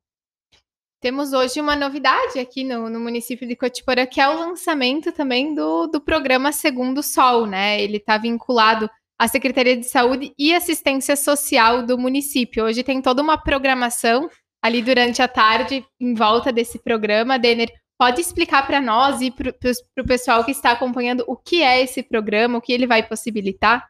Temos 1.00 1.32
hoje 1.32 1.60
uma 1.60 1.76
novidade 1.76 2.40
aqui 2.40 2.64
no, 2.64 2.90
no 2.90 2.98
município 2.98 3.46
de 3.46 3.54
Cotiporã, 3.54 4.04
que 4.04 4.20
é 4.20 4.28
o 4.28 4.36
lançamento 4.36 5.12
também 5.12 5.54
do, 5.54 5.86
do 5.86 6.00
programa 6.00 6.50
Segundo 6.50 7.04
Sol, 7.04 7.46
né? 7.46 7.80
Ele 7.80 7.98
está 7.98 8.18
vinculado 8.18 8.90
à 9.16 9.28
Secretaria 9.28 9.76
de 9.76 9.86
Saúde 9.86 10.34
e 10.36 10.52
Assistência 10.52 11.14
Social 11.14 11.86
do 11.86 11.96
município. 11.96 12.64
Hoje 12.64 12.82
tem 12.82 13.00
toda 13.00 13.22
uma 13.22 13.38
programação 13.38 14.28
ali 14.64 14.80
durante 14.80 15.20
a 15.20 15.28
tarde 15.28 15.84
em 16.00 16.14
volta 16.14 16.50
desse 16.50 16.78
programa. 16.78 17.38
Denner, 17.38 17.70
pode 18.00 18.22
explicar 18.22 18.66
para 18.66 18.80
nós 18.80 19.20
e 19.20 19.30
para 19.30 19.50
o 19.98 20.06
pessoal 20.06 20.42
que 20.42 20.52
está 20.52 20.70
acompanhando 20.70 21.22
o 21.26 21.36
que 21.36 21.62
é 21.62 21.82
esse 21.82 22.02
programa, 22.02 22.56
o 22.56 22.62
que 22.62 22.72
ele 22.72 22.86
vai 22.86 23.02
possibilitar? 23.02 23.86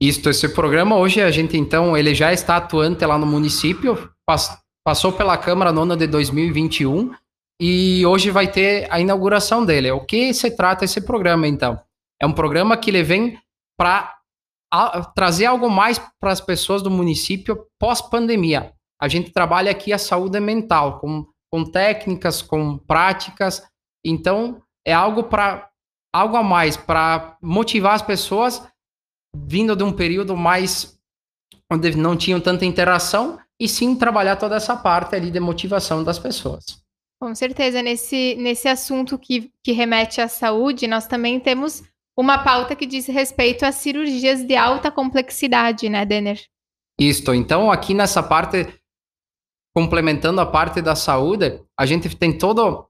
Isso, 0.00 0.26
esse 0.30 0.48
programa 0.48 0.96
hoje 0.96 1.20
a 1.20 1.30
gente 1.30 1.58
então, 1.58 1.94
ele 1.94 2.14
já 2.14 2.32
está 2.32 2.56
atuante 2.56 3.04
lá 3.04 3.18
no 3.18 3.26
município, 3.26 4.10
passou 4.84 5.12
pela 5.12 5.36
Câmara 5.36 5.70
no 5.72 5.82
ano 5.82 5.96
de 5.96 6.06
2021, 6.06 7.14
e 7.60 8.04
hoje 8.04 8.30
vai 8.30 8.50
ter 8.50 8.90
a 8.90 8.98
inauguração 8.98 9.64
dele. 9.64 9.90
O 9.92 10.04
que 10.04 10.34
se 10.34 10.50
trata 10.56 10.84
esse 10.84 11.02
programa, 11.02 11.46
então? 11.46 11.78
É 12.20 12.26
um 12.26 12.32
programa 12.32 12.76
que 12.76 12.90
ele 12.90 13.02
vem 13.02 13.38
para 13.78 14.12
trazer 15.14 15.46
algo 15.46 15.70
mais 15.70 16.00
para 16.18 16.32
as 16.32 16.40
pessoas 16.40 16.82
do 16.82 16.90
município 16.90 17.66
pós-pandemia. 17.78 18.72
A 19.04 19.08
gente 19.08 19.30
trabalha 19.30 19.70
aqui 19.70 19.92
a 19.92 19.98
saúde 19.98 20.40
mental, 20.40 20.98
com, 20.98 21.26
com 21.52 21.62
técnicas, 21.62 22.40
com 22.40 22.78
práticas. 22.78 23.62
Então, 24.02 24.62
é 24.82 24.94
algo 24.94 25.24
para 25.24 25.68
algo 26.10 26.36
a 26.36 26.42
mais 26.42 26.74
para 26.74 27.36
motivar 27.42 27.94
as 27.94 28.00
pessoas 28.00 28.66
vindo 29.36 29.76
de 29.76 29.82
um 29.82 29.92
período 29.92 30.34
mais 30.34 30.98
onde 31.70 31.94
não 31.96 32.16
tinham 32.16 32.40
tanta 32.40 32.64
interação 32.64 33.38
e 33.60 33.68
sim 33.68 33.94
trabalhar 33.94 34.36
toda 34.36 34.56
essa 34.56 34.74
parte 34.74 35.14
ali 35.14 35.30
de 35.30 35.40
motivação 35.40 36.02
das 36.02 36.18
pessoas. 36.18 36.82
Com 37.20 37.34
certeza, 37.34 37.82
nesse, 37.82 38.36
nesse 38.36 38.68
assunto 38.68 39.18
que, 39.18 39.50
que 39.62 39.72
remete 39.72 40.20
à 40.20 40.28
saúde, 40.28 40.86
nós 40.86 41.06
também 41.06 41.38
temos 41.38 41.82
uma 42.16 42.38
pauta 42.38 42.74
que 42.74 42.86
diz 42.86 43.06
respeito 43.06 43.66
às 43.66 43.74
cirurgias 43.74 44.44
de 44.44 44.56
alta 44.56 44.90
complexidade, 44.90 45.90
né, 45.90 46.06
Denner? 46.06 46.40
Isto. 46.98 47.34
Então, 47.34 47.70
aqui 47.70 47.92
nessa 47.92 48.22
parte, 48.22 48.68
complementando 49.74 50.40
a 50.40 50.46
parte 50.46 50.80
da 50.80 50.94
saúde, 50.94 51.60
a 51.78 51.84
gente 51.84 52.14
tem 52.16 52.36
todo 52.36 52.86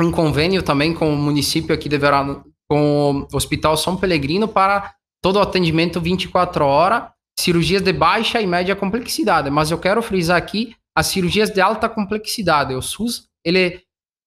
um 0.00 0.10
convênio 0.10 0.62
também 0.62 0.94
com 0.94 1.12
o 1.12 1.16
município 1.16 1.74
aqui 1.74 1.88
de 1.88 1.98
Verano, 1.98 2.44
com 2.68 3.26
o 3.32 3.36
Hospital 3.36 3.76
São 3.76 3.96
Pelegrino 3.96 4.48
para 4.48 4.94
todo 5.22 5.36
o 5.36 5.40
atendimento 5.40 6.00
24 6.00 6.64
horas, 6.64 7.10
cirurgias 7.38 7.82
de 7.82 7.92
baixa 7.92 8.40
e 8.40 8.46
média 8.46 8.76
complexidade. 8.76 9.50
Mas 9.50 9.70
eu 9.70 9.78
quero 9.78 10.02
frisar 10.02 10.36
aqui 10.36 10.74
as 10.96 11.08
cirurgias 11.08 11.50
de 11.50 11.60
alta 11.60 11.88
complexidade. 11.88 12.74
O 12.74 12.82
SUS, 12.82 13.28
ele, 13.44 13.82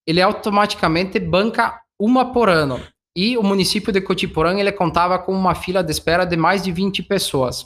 ele 0.05 0.21
automaticamente 0.21 1.19
banca 1.19 1.81
uma 1.99 2.31
por 2.33 2.49
ano. 2.49 2.81
E 3.15 3.37
o 3.37 3.43
município 3.43 3.91
de 3.91 4.01
Cotiporã, 4.01 4.59
ele 4.59 4.71
contava 4.71 5.17
com 5.17 5.31
uma 5.31 5.55
fila 5.55 5.83
de 5.83 5.91
espera 5.91 6.25
de 6.25 6.37
mais 6.37 6.61
de 6.63 6.71
20 6.71 7.03
pessoas. 7.03 7.65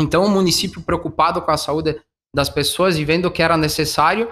Então, 0.00 0.24
o 0.24 0.30
município 0.30 0.82
preocupado 0.82 1.40
com 1.42 1.50
a 1.50 1.56
saúde 1.56 2.00
das 2.36 2.50
pessoas 2.50 2.98
e 2.98 3.04
vendo 3.04 3.30
que 3.30 3.42
era 3.42 3.56
necessário, 3.56 4.30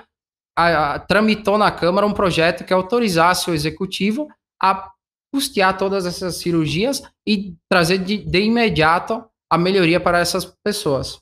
a, 0.56 0.94
a, 0.94 0.98
tramitou 0.98 1.56
na 1.56 1.70
Câmara 1.70 2.06
um 2.06 2.12
projeto 2.12 2.62
que 2.62 2.72
autorizasse 2.72 3.50
o 3.50 3.54
executivo 3.54 4.28
a 4.62 4.92
custear 5.32 5.78
todas 5.78 6.04
essas 6.04 6.36
cirurgias 6.36 7.02
e 7.26 7.54
trazer 7.66 7.98
de, 7.98 8.18
de 8.18 8.40
imediato 8.42 9.24
a 9.50 9.56
melhoria 9.56 9.98
para 9.98 10.18
essas 10.18 10.44
pessoas. 10.62 11.18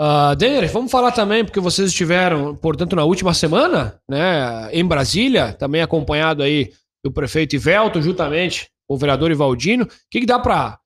Uh, 0.00 0.36
Denner, 0.38 0.70
vamos 0.70 0.92
falar 0.92 1.10
também, 1.10 1.44
porque 1.44 1.58
vocês 1.58 1.88
estiveram, 1.88 2.54
portanto, 2.54 2.94
na 2.94 3.04
última 3.04 3.34
semana, 3.34 4.00
né, 4.08 4.70
em 4.72 4.84
Brasília, 4.84 5.52
também 5.52 5.82
acompanhado 5.82 6.44
aí 6.44 6.72
do 7.04 7.10
prefeito 7.10 7.56
Ivelto, 7.56 8.00
juntamente 8.00 8.70
com 8.88 8.94
o 8.94 8.98
vereador 8.98 9.32
Ivaldino. 9.32 9.84
O 9.84 9.88
que, 10.10 10.20
que 10.20 10.26
dá 10.26 10.38
para 10.38 10.78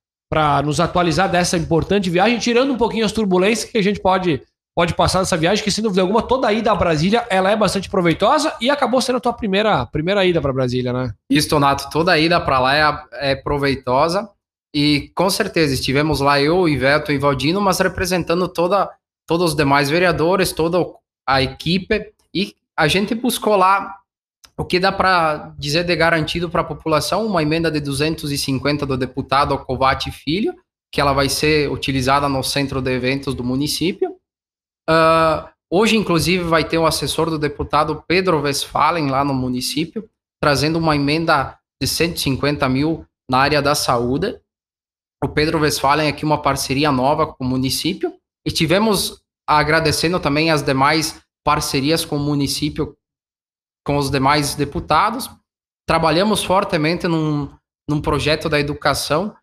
nos 0.64 0.78
atualizar 0.78 1.28
dessa 1.28 1.56
importante 1.56 2.08
viagem, 2.08 2.38
tirando 2.38 2.72
um 2.72 2.76
pouquinho 2.76 3.04
as 3.04 3.12
turbulências 3.12 3.68
que 3.68 3.76
a 3.76 3.82
gente 3.82 3.98
pode, 3.98 4.40
pode 4.76 4.94
passar 4.94 5.18
nessa 5.18 5.36
viagem, 5.36 5.64
que 5.64 5.70
sem 5.70 5.82
dúvida 5.82 6.02
alguma, 6.02 6.22
toda 6.22 6.46
a 6.46 6.52
ida 6.52 6.70
a 6.70 6.74
Brasília 6.74 7.26
ela 7.28 7.50
é 7.50 7.56
bastante 7.56 7.90
proveitosa 7.90 8.54
e 8.60 8.70
acabou 8.70 9.00
sendo 9.00 9.16
a 9.16 9.20
tua 9.20 9.32
primeira, 9.32 9.84
primeira 9.86 10.24
ida 10.24 10.40
para 10.40 10.52
Brasília, 10.52 10.92
né? 10.92 11.12
Isso, 11.28 11.48
Donato, 11.48 11.90
toda 11.90 12.12
a 12.12 12.18
ida 12.18 12.40
para 12.40 12.60
lá 12.60 12.76
é, 12.76 13.30
é 13.32 13.34
proveitosa. 13.34 14.30
E 14.72 15.10
com 15.16 15.28
certeza 15.28 15.74
estivemos 15.74 16.20
lá 16.20 16.40
eu, 16.40 16.68
Iveto 16.68 17.10
e 17.10 17.18
Valdino, 17.18 17.60
mas 17.60 17.80
representando 17.80 18.46
toda, 18.46 18.88
todos 19.26 19.50
os 19.50 19.56
demais 19.56 19.90
vereadores, 19.90 20.52
toda 20.52 20.78
a 21.26 21.42
equipe. 21.42 22.12
E 22.32 22.54
a 22.76 22.86
gente 22.86 23.14
buscou 23.16 23.56
lá 23.56 23.96
o 24.60 24.64
que 24.66 24.78
dá 24.78 24.92
para 24.92 25.54
dizer 25.58 25.84
de 25.84 25.96
garantido 25.96 26.50
para 26.50 26.60
a 26.60 26.64
população? 26.64 27.24
Uma 27.24 27.42
emenda 27.42 27.70
de 27.70 27.80
250 27.80 28.84
do 28.84 28.94
deputado 28.94 29.56
Covati 29.56 30.10
Filho, 30.10 30.54
que 30.92 31.00
ela 31.00 31.14
vai 31.14 31.30
ser 31.30 31.72
utilizada 31.72 32.28
no 32.28 32.42
centro 32.42 32.82
de 32.82 32.90
eventos 32.90 33.34
do 33.34 33.42
município. 33.42 34.10
Uh, 34.86 35.48
hoje, 35.70 35.96
inclusive, 35.96 36.44
vai 36.44 36.62
ter 36.62 36.76
o 36.76 36.84
assessor 36.84 37.30
do 37.30 37.38
deputado 37.38 38.04
Pedro 38.06 38.42
Westphalen 38.42 39.08
lá 39.08 39.24
no 39.24 39.32
município, 39.32 40.06
trazendo 40.38 40.78
uma 40.78 40.94
emenda 40.94 41.58
de 41.80 41.88
150 41.88 42.68
mil 42.68 43.06
na 43.30 43.38
área 43.38 43.62
da 43.62 43.74
saúde. 43.74 44.38
O 45.24 45.28
Pedro 45.30 45.58
Westphalen 45.60 46.06
aqui 46.06 46.22
uma 46.22 46.42
parceria 46.42 46.92
nova 46.92 47.26
com 47.26 47.42
o 47.42 47.48
município. 47.48 48.12
E 48.46 48.50
tivemos 48.50 49.22
agradecendo 49.48 50.20
também 50.20 50.50
as 50.50 50.62
demais 50.62 51.18
parcerias 51.42 52.04
com 52.04 52.16
o 52.16 52.20
município 52.20 52.94
com 53.84 53.96
os 53.96 54.10
demais 54.10 54.54
deputados. 54.54 55.30
Trabalhamos 55.86 56.44
fortemente 56.44 57.08
num, 57.08 57.50
num 57.88 58.00
projeto 58.00 58.48
da 58.48 58.60
educação 58.60 59.34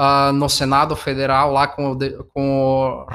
uh, 0.00 0.32
no 0.32 0.48
Senado 0.48 0.96
Federal, 0.96 1.52
lá 1.52 1.66
com 1.66 1.92
o, 1.92 2.24
com 2.26 3.04
o 3.04 3.06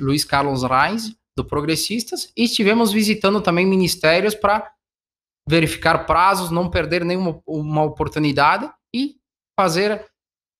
Luiz 0.00 0.24
Carlos 0.24 0.62
Reins, 0.62 1.14
do 1.36 1.44
Progressistas, 1.44 2.30
e 2.36 2.44
estivemos 2.44 2.92
visitando 2.92 3.40
também 3.40 3.66
ministérios 3.66 4.34
para 4.34 4.70
verificar 5.48 6.06
prazos, 6.06 6.50
não 6.50 6.68
perder 6.68 7.04
nenhuma 7.04 7.40
uma 7.46 7.82
oportunidade 7.82 8.70
e 8.94 9.16
fazer 9.58 10.04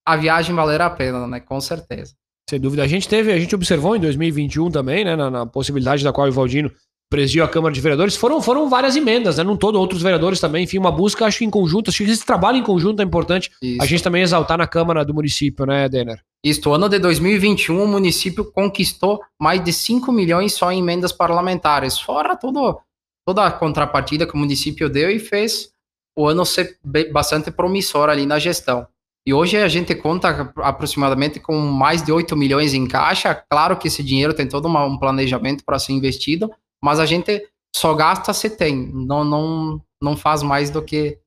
a 0.07 0.16
viagem 0.16 0.54
valer 0.54 0.80
a 0.80 0.90
pena, 0.90 1.26
né? 1.26 1.40
Com 1.40 1.61
certeza. 1.61 2.14
Sem 2.49 2.59
dúvida. 2.59 2.83
A 2.83 2.87
gente 2.87 3.09
teve, 3.09 3.33
a 3.33 3.38
gente 3.38 3.54
observou 3.54 3.95
em 3.95 4.00
2021 4.00 4.71
também, 4.71 5.04
né, 5.04 5.14
na, 5.14 5.30
na 5.30 5.47
possibilidade 5.47 6.02
da 6.02 6.12
qual 6.12 6.26
o 6.26 6.30
Ivaldino 6.30 6.73
presidiu 7.11 7.43
a 7.43 7.49
Câmara 7.49 7.75
de 7.75 7.81
Vereadores, 7.81 8.14
foram, 8.14 8.40
foram 8.40 8.69
várias 8.69 8.95
emendas, 8.95 9.37
né? 9.37 9.45
Não 9.45 9.57
todo, 9.57 9.79
outros 9.79 10.00
vereadores 10.00 10.38
também, 10.38 10.62
enfim, 10.62 10.79
uma 10.79 10.93
busca, 10.93 11.26
acho 11.26 11.38
que 11.38 11.45
em 11.45 11.50
conjunto, 11.50 11.90
acho 11.90 12.05
que 12.05 12.11
esse 12.11 12.25
trabalho 12.25 12.57
em 12.57 12.62
conjunto 12.62 13.02
é 13.02 13.05
importante 13.05 13.50
Isso. 13.61 13.83
a 13.83 13.87
gente 13.87 14.02
também 14.02 14.23
exaltar 14.23 14.57
na 14.57 14.67
Câmara 14.67 15.05
do 15.05 15.12
município, 15.12 15.67
né, 15.67 15.88
Denner? 15.88 16.23
Isso, 16.43 16.73
ano 16.73 16.88
de 16.88 17.00
2021, 17.00 17.83
o 17.83 17.88
município 17.88 18.45
conquistou 18.45 19.21
mais 19.38 19.62
de 19.62 19.73
5 19.73 20.11
milhões 20.12 20.55
só 20.55 20.71
em 20.71 20.79
emendas 20.79 21.12
parlamentares, 21.12 21.99
fora 21.99 22.37
todo, 22.37 22.81
toda 23.26 23.45
a 23.45 23.50
contrapartida 23.50 24.25
que 24.25 24.35
o 24.35 24.38
município 24.38 24.88
deu 24.88 25.11
e 25.11 25.19
fez 25.19 25.71
o 26.17 26.26
ano 26.26 26.47
ser 26.47 26.79
bastante 27.12 27.50
promissor 27.50 28.09
ali 28.09 28.25
na 28.25 28.38
gestão. 28.38 28.87
E 29.26 29.35
hoje 29.35 29.57
a 29.57 29.69
gente 29.69 29.95
conta 29.95 30.52
aproximadamente 30.57 31.38
com 31.38 31.59
mais 31.59 32.02
de 32.02 32.11
8 32.11 32.37
milhões 32.37 32.73
em 32.73 32.87
caixa. 32.87 33.35
Claro 33.35 33.76
que 33.76 33.88
esse 33.88 34.02
dinheiro 34.02 34.33
tem 34.33 34.49
todo 34.49 34.67
um 34.67 34.99
planejamento 34.99 35.64
para 35.64 35.79
ser 35.79 35.93
investido, 35.93 36.50
mas 36.83 37.01
a 37.01 37.07
gente 37.07 37.47
só 37.75 37.95
gasta 37.95 38.33
se 38.33 38.51
tem, 38.51 38.91
não, 38.93 39.25
não, 39.25 39.81
não 40.03 40.17
faz 40.17 40.43
mais 40.43 40.71
do 40.71 40.83
que 40.83 41.19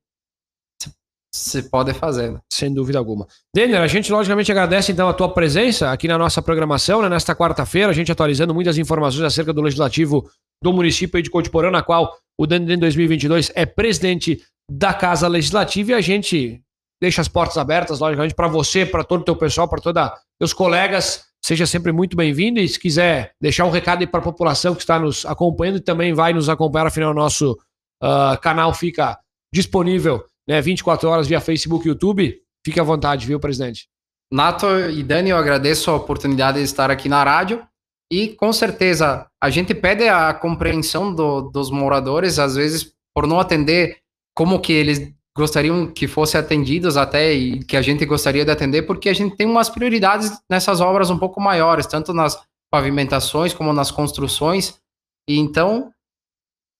se 1.33 1.63
pode 1.69 1.93
fazer. 1.93 2.31
Né? 2.31 2.39
Sem 2.51 2.73
dúvida 2.73 2.99
alguma. 2.99 3.27
Denner, 3.55 3.81
a 3.81 3.87
gente 3.87 4.11
logicamente 4.11 4.51
agradece 4.51 4.91
então 4.91 5.09
a 5.09 5.13
tua 5.13 5.33
presença 5.33 5.91
aqui 5.91 6.07
na 6.07 6.17
nossa 6.17 6.41
programação, 6.41 7.01
né, 7.01 7.09
nesta 7.09 7.35
quarta-feira, 7.35 7.89
a 7.89 7.93
gente 7.93 8.11
atualizando 8.11 8.53
muitas 8.53 8.77
informações 8.77 9.23
acerca 9.23 9.51
do 9.51 9.61
legislativo 9.61 10.29
do 10.63 10.71
município 10.71 11.21
de 11.21 11.29
Cotiporã, 11.29 11.71
na 11.71 11.81
qual 11.81 12.15
o 12.39 12.45
Denner 12.45 12.77
em 12.77 12.79
2022 12.79 13.51
é 13.55 13.65
presidente 13.65 14.41
da 14.71 14.93
Casa 14.93 15.27
Legislativa 15.27 15.91
e 15.91 15.93
a 15.95 16.01
gente 16.01 16.62
deixa 17.03 17.21
as 17.21 17.27
portas 17.27 17.57
abertas, 17.57 17.99
logicamente, 17.99 18.33
para 18.33 18.47
você, 18.47 18.85
para 18.85 19.03
todo 19.03 19.21
o 19.21 19.25
teu 19.25 19.35
pessoal, 19.35 19.67
para 19.67 19.81
todos 19.81 20.01
os 20.41 20.53
colegas 20.53 21.25
Seja 21.45 21.67
sempre 21.67 21.91
muito 21.91 22.15
bem-vindo 22.15 22.57
e 22.61 22.69
se 22.69 22.79
quiser 22.79 23.33
deixar 23.41 23.65
um 23.65 23.69
recado 23.69 23.99
aí 23.99 24.07
para 24.07 24.21
a 24.21 24.23
população 24.23 24.73
que 24.73 24.79
está 24.79 24.97
nos 24.97 25.25
acompanhando 25.25 25.75
e 25.75 25.81
também 25.81 26.13
vai 26.13 26.31
nos 26.31 26.47
acompanhar, 26.47 26.87
afinal, 26.87 27.11
o 27.11 27.13
nosso 27.13 27.59
uh, 28.01 28.39
canal 28.41 28.73
fica 28.73 29.19
disponível 29.53 30.23
né, 30.47 30.61
24 30.61 31.09
horas 31.09 31.27
via 31.27 31.41
Facebook 31.41 31.85
e 31.85 31.89
YouTube. 31.89 32.39
Fique 32.65 32.79
à 32.79 32.83
vontade, 32.83 33.27
viu, 33.27 33.41
presidente? 33.41 33.89
Nato 34.31 34.67
e 34.89 35.03
Dani, 35.03 35.31
eu 35.31 35.37
agradeço 35.37 35.91
a 35.91 35.95
oportunidade 35.95 36.59
de 36.59 36.63
estar 36.63 36.89
aqui 36.89 37.09
na 37.09 37.21
rádio 37.21 37.61
e 38.09 38.29
com 38.29 38.53
certeza 38.53 39.27
a 39.41 39.49
gente 39.49 39.75
pede 39.75 40.07
a 40.07 40.33
compreensão 40.33 41.13
do, 41.13 41.41
dos 41.41 41.69
moradores, 41.69 42.39
às 42.39 42.55
vezes 42.55 42.93
por 43.13 43.27
não 43.27 43.37
atender 43.37 43.97
como 44.33 44.61
que 44.61 44.71
eles 44.71 45.13
gostariam 45.35 45.91
que 45.91 46.07
fossem 46.07 46.39
atendidos 46.39 46.95
até 46.95 47.33
e 47.33 47.63
que 47.63 47.75
a 47.75 47.81
gente 47.81 48.05
gostaria 48.05 48.45
de 48.45 48.51
atender, 48.51 48.83
porque 48.83 49.09
a 49.09 49.13
gente 49.13 49.35
tem 49.35 49.47
umas 49.47 49.69
prioridades 49.69 50.31
nessas 50.49 50.79
obras 50.79 51.09
um 51.09 51.17
pouco 51.17 51.41
maiores, 51.41 51.87
tanto 51.87 52.13
nas 52.13 52.39
pavimentações 52.71 53.53
como 53.53 53.73
nas 53.73 53.91
construções. 53.91 54.79
E 55.27 55.37
então, 55.37 55.91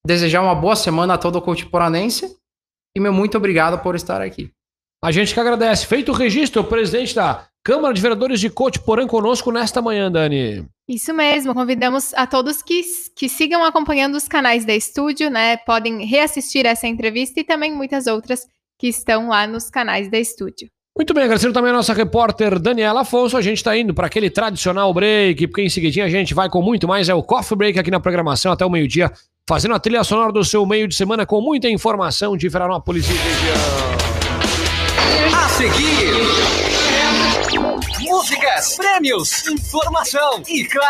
desejar 0.06 0.42
uma 0.42 0.54
boa 0.54 0.76
semana 0.76 1.14
a 1.14 1.18
todo 1.18 1.36
o 1.36 1.42
Cotiporanense 1.42 2.36
e 2.96 3.00
meu 3.00 3.12
muito 3.12 3.36
obrigado 3.36 3.82
por 3.82 3.94
estar 3.94 4.20
aqui. 4.20 4.50
A 5.02 5.10
gente 5.10 5.34
que 5.34 5.40
agradece. 5.40 5.86
Feito 5.86 6.12
o 6.12 6.14
registro, 6.14 6.62
o 6.62 6.64
presidente 6.64 7.14
da 7.14 7.46
Câmara 7.64 7.94
de 7.94 8.02
Vereadores 8.02 8.40
de 8.40 8.50
Cotiporã 8.50 9.06
conosco 9.06 9.50
nesta 9.50 9.80
manhã, 9.80 10.12
Dani. 10.12 10.66
Isso 10.86 11.14
mesmo, 11.14 11.54
convidamos 11.54 12.12
a 12.12 12.26
todos 12.26 12.60
que, 12.60 12.82
que 13.16 13.26
sigam 13.26 13.64
acompanhando 13.64 14.16
os 14.16 14.28
canais 14.28 14.66
da 14.66 14.74
Estúdio, 14.74 15.30
né? 15.30 15.56
Podem 15.56 16.04
reassistir 16.04 16.66
essa 16.66 16.86
entrevista 16.86 17.40
e 17.40 17.44
também 17.44 17.74
muitas 17.74 18.06
outras 18.06 18.42
que 18.78 18.86
estão 18.86 19.28
lá 19.28 19.46
nos 19.46 19.70
canais 19.70 20.10
da 20.10 20.18
Estúdio. 20.18 20.68
Muito 20.96 21.14
bem, 21.14 21.24
agradecendo 21.24 21.54
também 21.54 21.70
a 21.70 21.74
nossa 21.74 21.94
repórter 21.94 22.58
Daniela 22.58 23.00
Afonso. 23.00 23.36
A 23.36 23.40
gente 23.40 23.56
está 23.56 23.76
indo 23.76 23.94
para 23.94 24.08
aquele 24.08 24.28
tradicional 24.28 24.92
break, 24.92 25.46
porque 25.46 25.62
em 25.62 25.70
seguidinho 25.70 26.04
a 26.04 26.10
gente 26.10 26.34
vai 26.34 26.50
com 26.50 26.60
muito 26.60 26.86
mais. 26.86 27.08
É 27.08 27.14
o 27.14 27.22
Coffee 27.22 27.56
Break 27.56 27.78
aqui 27.78 27.90
na 27.90 27.98
programação 27.98 28.52
até 28.52 28.64
o 28.64 28.70
meio-dia 28.70 29.10
fazendo 29.48 29.74
a 29.74 29.80
trilha 29.80 30.04
sonora 30.04 30.32
do 30.32 30.44
seu 30.44 30.64
meio 30.66 30.86
de 30.86 30.94
semana 30.94 31.24
com 31.24 31.40
muita 31.40 31.68
informação 31.68 32.36
de 32.36 32.48
Veranópolis 32.48 33.08
e 33.08 33.12
região. 33.12 34.04
A 35.34 35.48
seguir, 35.48 36.73
músicas, 38.24 38.76
prêmios, 38.76 39.46
informação 39.48 40.42
e 40.48 40.64
claro. 40.64 40.84